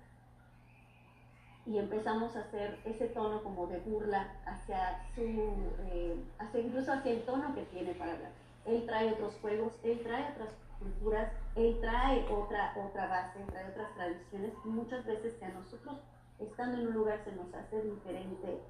[1.66, 7.12] Y empezamos a hacer ese tono como de burla hacia su, eh, hacia, incluso hacia
[7.12, 8.32] el tono que tiene para hablar
[8.68, 13.94] él trae otros juegos, él trae otras culturas, él trae otra, otra base, trae otras
[13.96, 15.96] tradiciones muchas veces que a nosotros
[16.38, 18.62] estando en un lugar se nos hace diferente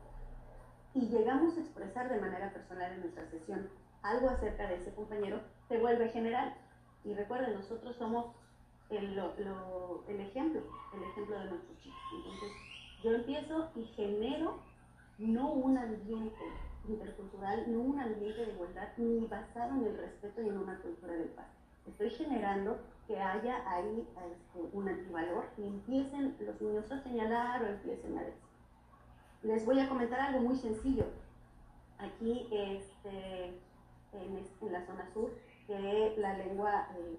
[0.93, 3.69] y llegamos a expresar de manera personal en nuestra sesión
[4.03, 6.53] algo acerca de ese compañero, se vuelve general.
[7.03, 8.35] Y recuerden, nosotros somos
[8.89, 10.61] el, el ejemplo,
[10.93, 11.99] el ejemplo de nuestros chicos.
[12.15, 12.51] Entonces,
[13.03, 14.59] yo empiezo y genero
[15.17, 16.43] no un ambiente
[16.87, 21.13] intercultural, no un ambiente de igualdad ni basado en el respeto y en una cultura
[21.13, 21.47] del paz.
[21.87, 27.67] Estoy generando que haya ahí este, un antivalor y empiecen los niños a señalar o
[27.67, 28.41] empiecen a decir.
[29.43, 31.05] Les voy a comentar algo muy sencillo.
[31.99, 33.59] Aquí este,
[34.13, 35.31] en, la zona sur,
[35.67, 37.17] que la lengua, eh,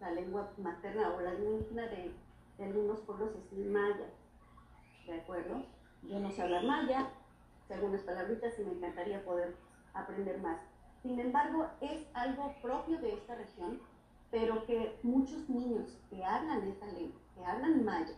[0.00, 2.12] la lengua materna o la lengua de,
[2.58, 4.06] de algunos pueblos es maya.
[5.06, 5.62] ¿De acuerdo?
[6.02, 7.08] Yo no sé hablar maya,
[7.74, 9.54] algunas palabritas y me encantaría poder
[9.94, 10.58] aprender más.
[11.02, 13.80] Sin embargo, es algo propio de esta región,
[14.30, 18.14] pero que muchos niños que hablan esta lengua, que hablan maya,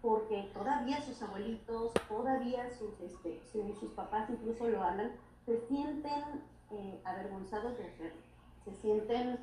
[0.00, 5.12] porque todavía sus abuelitos, todavía sus, este, sus, papás incluso lo hablan,
[5.44, 8.20] se sienten eh, avergonzados de hacerlo,
[8.64, 9.38] se sienten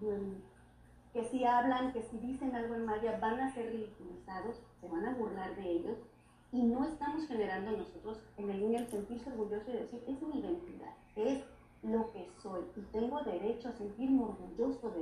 [0.00, 4.88] mm, que si hablan, que si dicen algo en maya van a ser ridiculizados, se
[4.88, 5.98] van a burlar de ellos
[6.52, 10.40] y no estamos generando nosotros en el niño el sentirse orgulloso y decir, es mi
[10.40, 11.44] identidad, es
[11.82, 15.00] lo que soy y tengo derecho a sentirme orgulloso de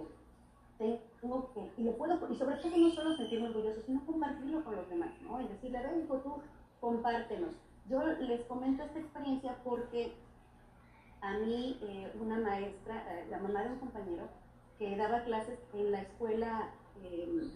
[0.87, 1.01] él.
[1.21, 4.89] Tengo que, y, puedo, y sobre todo no solo sentirme orgulloso, sino compartirlo con los
[4.89, 5.41] demás, ¿no?
[5.41, 6.43] Es decirle, a ver, tú
[6.81, 7.55] compártenos.
[7.89, 10.15] Yo les comento esta experiencia porque
[11.25, 14.29] a mí eh, una maestra, eh, la mamá de un compañero,
[14.79, 16.71] que daba clases en la escuela
[17.03, 17.51] eh,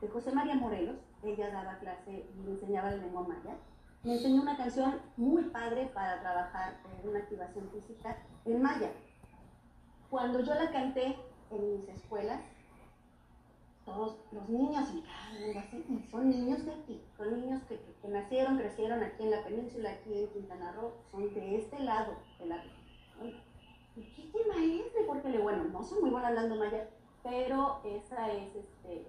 [0.00, 3.56] de José María Morelos, ella daba clase y enseñaba la lengua maya.
[4.04, 8.90] Me enseñó una canción muy padre para trabajar en una activación física en maya.
[10.10, 11.16] Cuando yo la canté
[11.50, 12.40] en mis escuelas,
[13.84, 19.30] todos los niños y son niños de aquí, son niños que, nacieron, crecieron aquí en
[19.30, 22.62] la península, aquí en Quintana Roo, son de este lado de la
[23.96, 25.06] ¿Y qué tema es?
[25.06, 26.88] Porque, bueno, no soy muy buena hablando maya,
[27.22, 29.06] pero esa es este,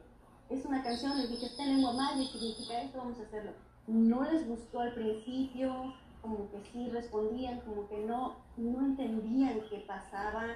[0.49, 3.51] es una canción, les dije, está en lengua maya significa esto, vamos a hacerlo.
[3.87, 9.79] No les gustó al principio, como que sí respondían, como que no, no entendían qué
[9.87, 10.55] pasaba,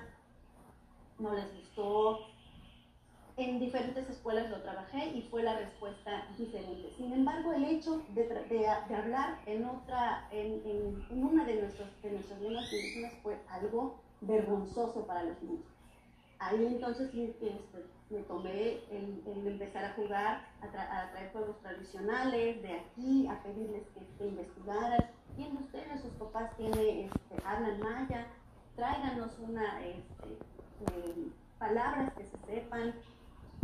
[1.17, 2.19] no les gustó.
[3.39, 6.91] En diferentes escuelas lo trabajé y fue la respuesta diferente.
[6.97, 10.61] Sin embargo, el hecho de, de, hablar en, otra, en,
[11.09, 15.65] en, una de, nuestros, de nuestras lenguas indígenas fue algo vergonzoso para los niños.
[16.39, 17.61] Ahí entonces este,
[18.09, 23.83] me tomé el, empezar a jugar, a, a, traer juegos tradicionales de aquí, a pedirles
[23.93, 24.99] que, que investigaran.
[25.35, 28.27] ¿Quién de ustedes, sus papás, tiene, este, hablan maya?
[28.75, 30.29] Tráiganos una, este,
[30.93, 32.93] eh, palabras que se sepan,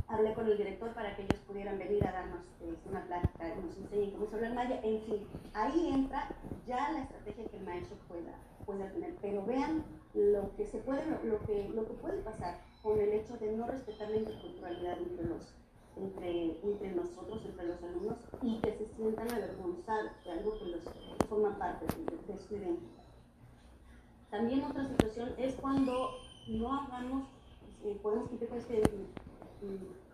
[0.08, 3.78] hablé con el director para que ellos pudieran venir a darnos eh, una plática, nos
[3.78, 6.30] enseñen cómo se habla maya, en fin, ahí entra
[6.68, 11.04] ya la estrategia que el maestro pueda, pueda tener, pero vean lo que se puede,
[11.24, 15.26] lo que, lo que puede pasar con el hecho de no respetar la interculturalidad entre
[15.26, 15.54] los
[15.98, 20.82] entre, entre nosotros, entre los alumnos, y que se sientan avergonzados de algo que los
[21.30, 23.04] forma parte de, de su identidad.
[24.30, 26.10] También otra situación es cuando
[26.48, 27.30] no hagamos,
[27.84, 28.84] eh, podemos quitar este
[29.66, 30.05] Mm-hmm.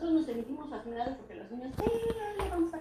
[0.00, 1.90] Nosotros nos sentimos fascinados porque los niños, sí,
[2.50, 2.80] vamos a...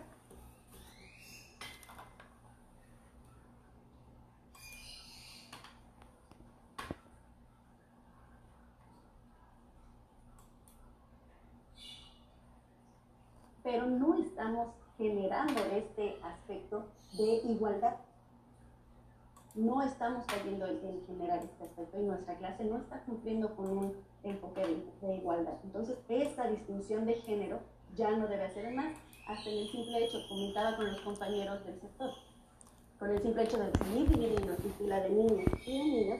[13.63, 17.97] Pero no estamos generando este aspecto de igualdad.
[19.55, 24.08] No estamos cayendo en generar este aspecto y nuestra clase no está cumpliendo con un
[24.23, 24.61] enfoque
[25.01, 25.53] de, igualdad.
[25.63, 27.59] Entonces, esta distinción de género
[27.95, 28.93] ya no debe ser más,
[29.27, 32.11] hasta en el simple hecho, comentaba con los compañeros del sector,
[32.97, 36.19] con el simple hecho de seguir dividiendo y fila de niños y de niños,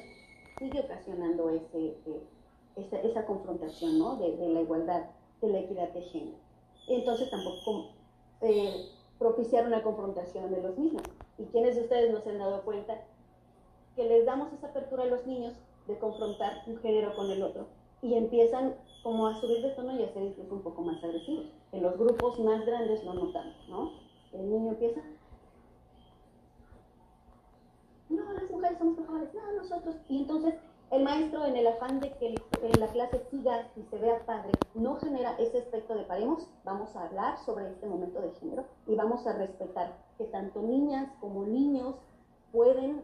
[0.58, 2.24] sigue ocasionando ese, eh,
[2.76, 4.16] esa, esa, confrontación ¿no?
[4.18, 5.06] de, de, la igualdad,
[5.42, 6.38] de la equidad de género.
[6.88, 7.92] Entonces, tampoco
[8.42, 11.04] eh, propiciar una confrontación de los mismos.
[11.38, 13.02] ¿Y quienes de ustedes no se han dado cuenta
[13.96, 15.54] que les damos esa apertura a los niños
[15.88, 17.68] de confrontar un género con el otro?
[18.02, 21.46] Y empiezan como a subir de tono y a ser incluso un poco más agresivos.
[21.72, 23.92] En los grupos más grandes no notamos, ¿no?
[24.34, 25.02] El niño empieza,
[28.10, 29.96] no, las mujeres somos mejores, no, nosotros.
[30.08, 30.56] Y entonces
[30.92, 32.36] el maestro, en el afán de que
[32.80, 37.04] la clase siga y se vea padre, no genera ese aspecto de paremos, vamos a
[37.06, 41.96] hablar sobre este momento de género y vamos a respetar que tanto niñas como niños
[42.52, 43.04] pueden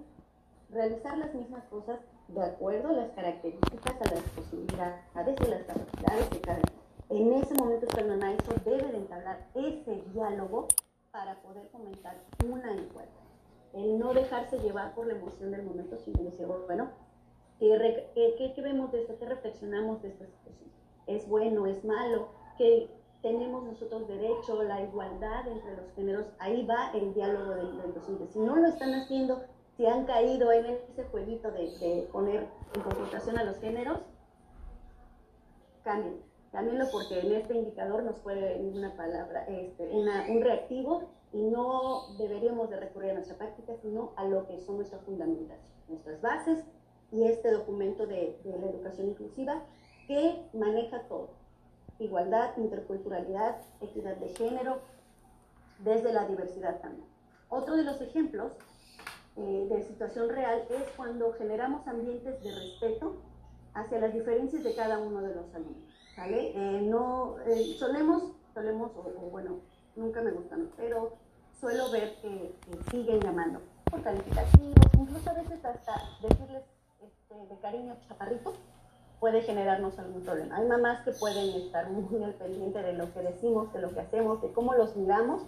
[0.71, 6.29] realizar las mismas cosas de acuerdo a las características, a las posibilidades y las capacidades
[6.31, 6.61] de cada
[7.09, 10.67] En ese momento el maestro debe de entablar ese diálogo
[11.11, 13.21] para poder comentar una encuesta.
[13.73, 16.89] El no dejarse llevar por la emoción del momento, sino decir, bueno,
[17.59, 19.17] ¿qué, qué, qué vemos de esto?
[19.19, 20.71] ¿Qué reflexionamos de esta situación?
[21.07, 21.67] ¿Es bueno?
[21.67, 22.29] ¿Es malo?
[22.57, 22.89] ¿Qué
[23.21, 24.63] tenemos nosotros derecho?
[24.63, 26.25] La igualdad entre los géneros.
[26.39, 28.27] Ahí va el diálogo del, del docente.
[28.27, 29.43] Si no lo están haciendo,
[29.77, 33.99] si han caído en ese jueguito de, poner en confrontación a los géneros,
[35.83, 36.21] cambien.
[36.51, 42.15] Cámbienlo porque en este indicador nos puede venir una palabra, este, un reactivo y no
[42.17, 46.63] deberíamos de recurrir a nuestra práctica, sino a lo que son nuestras fundamentación, nuestras bases
[47.11, 49.63] y este documento de, de la educación inclusiva
[50.07, 51.31] que maneja todo.
[51.99, 54.79] Igualdad, interculturalidad, equidad de género,
[55.79, 57.07] desde la diversidad también.
[57.49, 58.53] Otro de los ejemplos
[59.37, 63.17] eh, de situación real es cuando generamos ambientes de respeto
[63.73, 65.83] hacia las diferencias de cada uno de los alumnos.
[66.15, 66.51] ¿sale?
[66.55, 69.59] Eh, no, eh, solemos, solemos o, bueno,
[69.95, 71.13] nunca me gustan, pero
[71.59, 72.55] suelo ver que,
[72.89, 73.59] siguen llamando
[73.91, 76.63] por calificativos, incluso a veces hasta decirles
[77.01, 78.53] este, de cariño chaparrito
[79.19, 80.57] puede generarnos algún problema.
[80.57, 84.01] Hay mamás que pueden estar muy al pendiente de lo que decimos, de lo que
[84.01, 85.43] hacemos, de cómo los miramos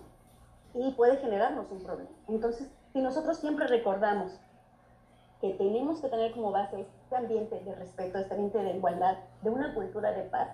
[0.73, 2.09] y puede generarnos un problema.
[2.27, 4.31] Entonces, si nosotros siempre recordamos
[5.39, 9.51] que tenemos que tener como base este ambiente de respeto, este ambiente de igualdad, de
[9.51, 10.49] una cultura de paz,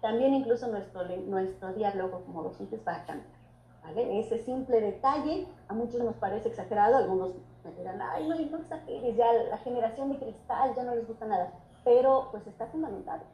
[0.00, 3.34] también incluso nuestro, nuestro diálogo como docentes va a cambiar.
[3.82, 4.20] ¿vale?
[4.20, 7.34] Ese simple detalle a muchos nos parece exagerado, algunos
[7.64, 11.26] me dirán, ay, no, no exageres, ya la generación de cristal ya no les gusta
[11.26, 11.50] nada,
[11.82, 13.24] pero pues está fundamentado.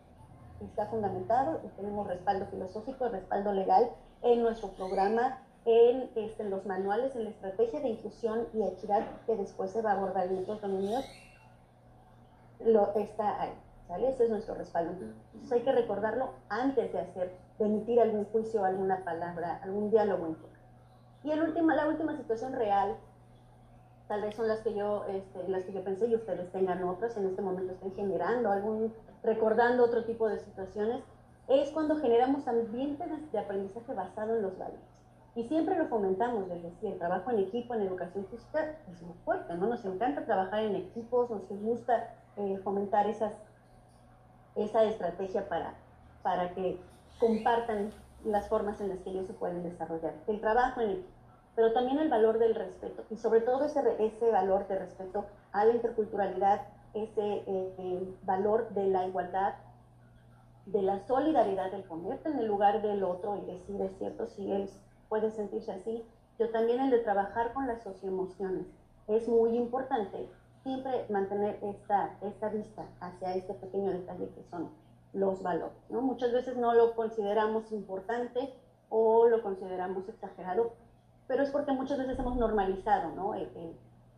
[0.63, 3.91] Está fundamentado y tenemos respaldo filosófico, respaldo legal
[4.23, 9.37] en nuestro programa en, este, los manuales, en la estrategia de inclusión y equidad que
[9.37, 11.05] después se va a abordar en otros dominios,
[12.65, 13.55] lo está ahí.
[13.89, 14.09] ¿sale?
[14.09, 14.93] Ese es nuestro respaldo.
[15.33, 20.37] Entonces hay que recordarlo antes de hacer, de emitir algún juicio, alguna palabra, algún diálogo
[21.23, 22.97] Y el último, la última situación real,
[24.09, 27.17] tal vez son las que yo, este, las que yo pensé y ustedes tengan otras,
[27.17, 28.93] en este momento estén generando algún,
[29.23, 31.03] recordando otro tipo de situaciones,
[31.49, 34.94] es cuando generamos ambientes de aprendizaje basado en los valores.
[35.37, 39.55] Y siempre lo fomentamos, decir, el trabajo en equipo, en educación física, es muy fuerte,
[39.55, 39.67] ¿no?
[39.67, 43.33] Nos encanta trabajar en equipos, nos gusta eh, fomentar esas,
[44.55, 45.75] esa estrategia para,
[46.23, 46.79] para que
[47.19, 47.91] compartan
[48.25, 50.15] las formas en las que ellos se pueden desarrollar.
[50.29, 51.09] El trabajo en equipo,
[51.57, 55.65] pero también el valor del respeto, y sobre todo ese, ese valor de respeto a
[55.65, 56.63] la interculturalidad,
[56.95, 59.55] ese eh, valor de la igualdad,
[60.67, 64.51] de la solidaridad, del ponerte en el lugar del otro y decir, es cierto, si
[64.51, 64.71] él
[65.15, 66.05] puede sentirse así,
[66.37, 68.67] pero también el de trabajar con las socioemociones.
[69.07, 70.29] Es muy importante
[70.65, 74.71] siempre mantener esta, esta vista hacia este pequeño detalle que son
[75.13, 75.79] los valores.
[75.89, 76.03] ¿no?
[76.03, 78.53] Muchas veces no lo consideramos importante
[78.89, 80.73] o lo consideramos exagerado,
[81.29, 83.35] pero es porque muchas veces hemos normalizado ¿no?
[83.35, 83.49] el,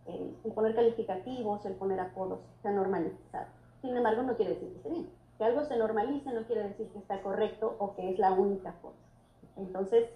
[0.07, 3.49] el poner calificativos, el poner apodos, se ha normalizado.
[3.83, 5.11] Sin embargo, no quiere decir que esté bien.
[5.37, 8.73] Que algo se normalice no quiere decir que está correcto o que es la única
[8.81, 8.97] forma.
[9.57, 10.09] Entonces,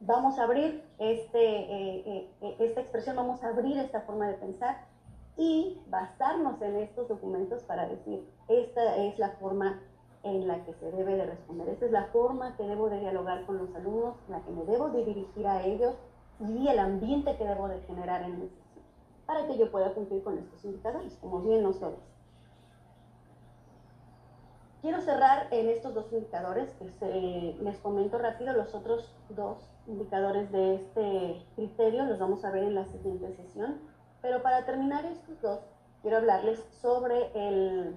[0.00, 4.86] vamos a abrir este, eh, eh, esta expresión, vamos a abrir esta forma de pensar
[5.36, 9.80] y basarnos en estos documentos para decir, esta es la forma
[10.24, 13.46] en la que se debe de responder, esta es la forma que debo de dialogar
[13.46, 15.94] con los alumnos, la que me debo de dirigir a ellos
[16.40, 18.84] y el ambiente que debo de generar en mi sesión,
[19.26, 22.18] para que yo pueda cumplir con estos indicadores, como bien nos lo
[24.80, 29.58] Quiero cerrar en estos dos indicadores, que les comento rápido, los otros dos
[29.88, 33.80] indicadores de este criterio los vamos a ver en la siguiente sesión,
[34.20, 35.60] pero para terminar estos dos,
[36.02, 37.96] quiero hablarles sobre el,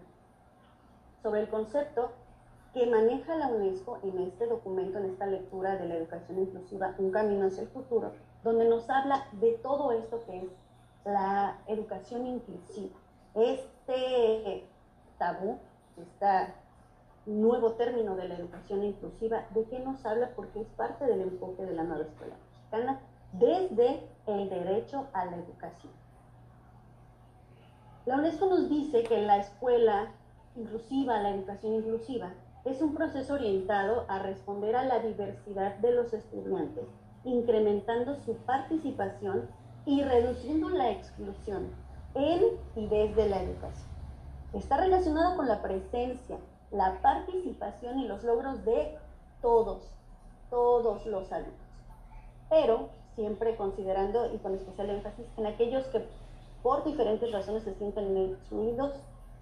[1.21, 2.11] sobre el concepto
[2.73, 7.11] que maneja la UNESCO en este documento, en esta lectura de la educación inclusiva, Un
[7.11, 8.13] camino hacia el futuro,
[8.43, 10.51] donde nos habla de todo esto que es
[11.03, 12.95] la educación inclusiva.
[13.35, 14.65] Este
[15.17, 15.59] tabú,
[15.97, 16.55] esta
[17.25, 20.31] nuevo término de la educación inclusiva, ¿de qué nos habla?
[20.35, 22.99] Porque es parte del enfoque de la nueva escuela mexicana
[23.33, 25.93] desde el derecho a la educación.
[28.05, 30.11] La UNESCO nos dice que la escuela
[30.55, 32.33] inclusiva, la educación inclusiva,
[32.65, 36.85] es un proceso orientado a responder a la diversidad de los estudiantes,
[37.23, 39.47] incrementando su participación
[39.85, 41.69] y reduciendo la exclusión
[42.13, 42.43] en
[42.75, 43.89] y desde la educación.
[44.53, 46.37] Está relacionado con la presencia,
[46.71, 48.97] la participación y los logros de
[49.41, 49.83] todos,
[50.49, 51.55] todos los alumnos.
[52.49, 56.05] Pero siempre considerando y con especial énfasis en aquellos que
[56.63, 58.93] por diferentes razones se sienten excluidos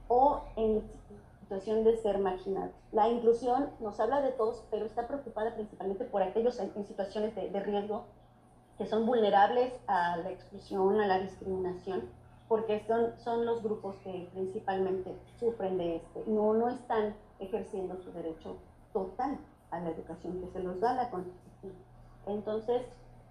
[0.07, 0.83] o en
[1.41, 2.75] situación de ser marginados.
[2.91, 7.49] La inclusión nos habla de todos, pero está preocupada principalmente por aquellos en, situaciones de,
[7.49, 8.05] de riesgo
[8.77, 12.03] que son vulnerables a la exclusión, a la discriminación
[12.49, 16.23] porque son, son los grupos que principalmente sufren de esto.
[16.25, 18.57] No, no están ejerciendo su derecho
[18.91, 19.37] total
[19.69, 21.73] a la educación que se los da la Constitución.
[22.25, 22.81] Entonces,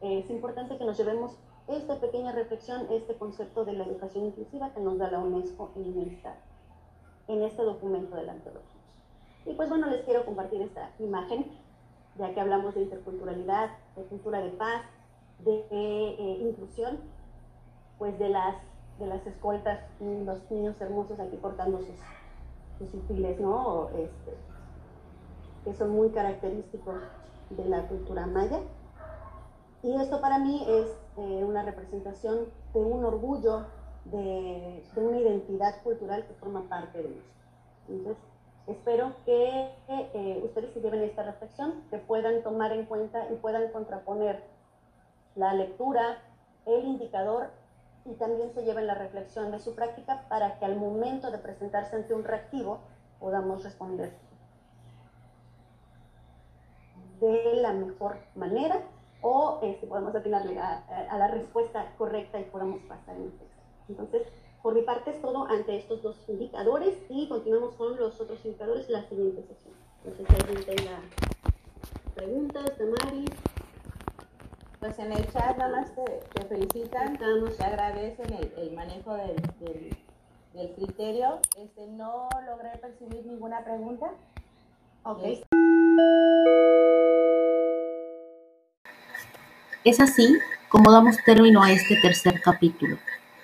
[0.01, 4.81] es importante que nos llevemos esta pequeña reflexión, este concepto de la educación inclusiva que
[4.81, 6.37] nos da la UNESCO en, esta,
[7.27, 8.81] en este documento de la antología.
[9.47, 11.51] Y pues bueno, les quiero compartir esta imagen,
[12.17, 14.83] ya que hablamos de interculturalidad, de cultura de paz,
[15.41, 17.01] de eh, inclusión,
[17.99, 18.55] pues de las
[18.99, 21.97] de las escoltas, los niños hermosos aquí portando sus,
[22.79, 23.89] sus útiles, ¿no?
[23.91, 24.35] Este,
[25.65, 26.97] que son muy característicos
[27.51, 28.61] de la cultura maya.
[29.83, 33.67] Y esto para mí es eh, una representación de un orgullo,
[34.07, 37.35] de, de, una identidad cultural que forma parte de nosotros.
[37.89, 38.25] Entonces,
[38.67, 43.71] espero que eh, ustedes se lleven esta reflexión, que puedan tomar en cuenta y puedan
[43.71, 44.43] contraponer
[45.37, 46.19] la lectura,
[46.67, 47.51] el indicador
[48.09, 51.97] y también se lleven la reflexión de su práctica para que al momento de presentarse
[51.97, 52.81] ante un reactivo
[53.21, 54.13] podamos responder
[57.21, 58.81] de la mejor manera
[59.21, 63.63] o este, podamos atinarle a, a, la respuesta correcta y podamos pasar en el texto.
[63.89, 64.23] Entonces,
[64.63, 68.87] por mi parte es todo ante estos dos indicadores y continuamos con los otros indicadores
[68.87, 69.75] en la siguiente sesión.
[70.05, 71.01] Entonces, si alguien tenga
[72.15, 73.31] preguntas, Damaris.
[74.81, 76.05] Pues en el chat nada más te,
[76.45, 77.25] felicitan, te
[77.65, 79.35] agradecen el, manejo del,
[80.55, 81.41] del, criterio.
[81.57, 84.13] Este, no logré percibir ninguna pregunta.
[85.03, 85.43] Ok.
[89.83, 92.99] Es así como damos término a este tercer capítulo.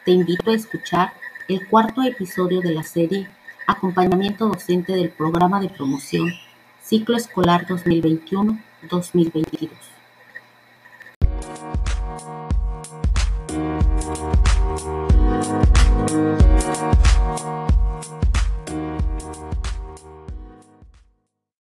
[0.05, 1.15] Te invito a escuchar
[1.49, 3.29] el cuarto episodio de la serie
[3.67, 6.33] Acompañamiento docente del Programa de Promoción
[6.81, 9.71] Ciclo Escolar 2021-2022.